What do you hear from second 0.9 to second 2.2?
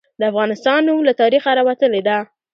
له تاریخه راوتلي ده.